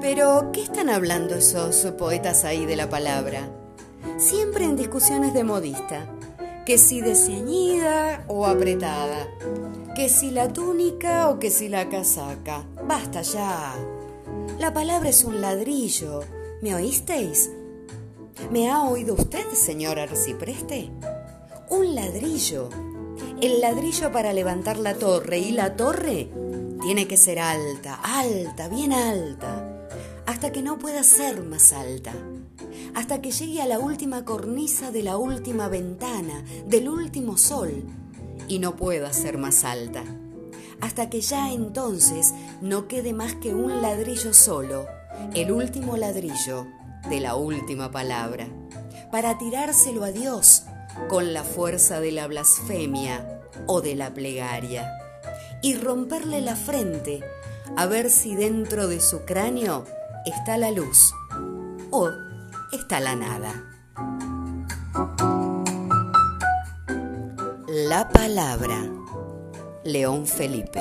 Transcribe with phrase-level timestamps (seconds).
[0.00, 3.48] Pero, ¿qué están hablando esos poetas ahí de la palabra?
[4.16, 6.06] Siempre en discusiones de modista.
[6.66, 9.28] Que si de ceñida o apretada.
[9.94, 12.64] Que si la túnica o que si la casaca.
[12.86, 13.74] Basta ya.
[14.58, 16.20] La palabra es un ladrillo.
[16.60, 17.50] ¿Me oísteis?
[18.50, 20.90] ¿Me ha oído usted, señor Arcipreste?
[21.70, 22.68] Un ladrillo.
[23.40, 26.30] El ladrillo para levantar la torre y la torre
[26.82, 29.70] tiene que ser alta, alta, bien alta
[30.30, 32.12] hasta que no pueda ser más alta,
[32.94, 37.84] hasta que llegue a la última cornisa de la última ventana, del último sol,
[38.46, 40.04] y no pueda ser más alta,
[40.80, 44.86] hasta que ya entonces no quede más que un ladrillo solo,
[45.34, 46.68] el último ladrillo
[47.08, 48.46] de la última palabra,
[49.10, 50.62] para tirárselo a Dios
[51.08, 54.90] con la fuerza de la blasfemia o de la plegaria,
[55.62, 57.20] y romperle la frente
[57.76, 59.84] a ver si dentro de su cráneo
[60.26, 61.12] está la luz
[61.90, 62.10] o
[62.72, 63.52] está la nada.
[67.68, 68.88] La palabra.
[69.84, 70.80] León Felipe.